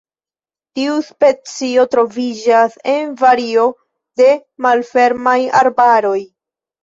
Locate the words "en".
2.95-3.13